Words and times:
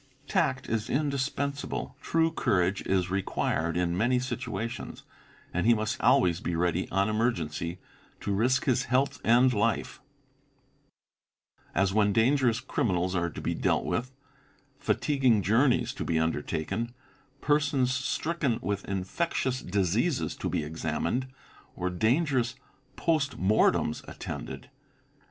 'Tact 0.27 0.67
is 0.67 0.89
indispensable, 0.89 1.95
true 2.01 2.31
courage 2.31 2.81
is 2.87 3.11
required 3.11 3.77
in 3.77 3.95
many_ 3.95 4.17
situations, 4.23 5.03
and 5.53 5.67
he 5.67 5.75
must 5.75 5.99
be 5.99 6.03
always 6.03 6.41
ready 6.43 6.89
on 6.89 7.07
emergency 7.07 7.77
to 8.19 8.33
risk 8.33 8.65
his 8.65 8.85
health 8.85 9.21
and 9.23 9.53
life; 9.53 10.01
as 11.75 11.93
when 11.93 12.11
dangerous 12.11 12.59
criminals 12.59 13.13
are 13.13 13.29
to 13.29 13.41
be 13.41 13.53
dealt 13.53 13.85
with, 13.85 14.11
fatiguing 14.79 15.43
journeys 15.43 15.93
to 15.93 16.03
be 16.03 16.17
undertaken, 16.17 16.95
persons 17.39 17.93
stricken 17.93 18.57
with 18.63 18.83
infectious 18.85 19.61
diseases 19.61 20.35
to 20.35 20.49
be 20.49 20.63
examined, 20.63 21.27
or 21.75 21.91
dangerous 21.91 22.55
post 22.95 23.37
mortems 23.37 24.01
attended. 24.07 24.67